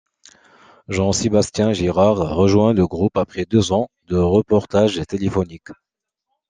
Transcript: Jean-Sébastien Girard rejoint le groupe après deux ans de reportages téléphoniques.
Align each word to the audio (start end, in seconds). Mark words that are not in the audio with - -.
Jean-Sébastien 0.87 1.73
Girard 1.73 2.17
rejoint 2.35 2.73
le 2.73 2.87
groupe 2.87 3.19
après 3.19 3.45
deux 3.45 3.71
ans 3.71 3.87
de 4.07 4.17
reportages 4.17 4.99
téléphoniques. 5.07 5.69